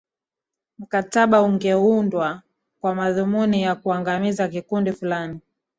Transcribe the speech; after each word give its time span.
mkataba 0.79 1.41
ungeundwa 1.41 2.41
kwa 2.81 2.95
madhumuni 2.95 3.61
ya 3.61 3.75
kuangamiza 3.75 4.47
kikundi 4.47 4.91
fulani 4.93 5.39